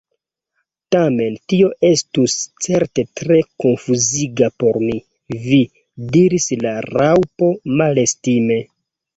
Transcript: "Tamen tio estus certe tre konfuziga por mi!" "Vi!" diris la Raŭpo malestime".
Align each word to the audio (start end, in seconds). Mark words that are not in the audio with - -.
"Tamen 0.93 1.35
tio 1.51 1.67
estus 1.89 2.37
certe 2.67 3.05
tre 3.21 3.37
konfuziga 3.65 4.49
por 4.65 4.81
mi!" 4.87 4.97
"Vi!" 5.47 5.61
diris 6.17 6.51
la 6.67 6.75
Raŭpo 6.89 7.53
malestime". 7.83 8.59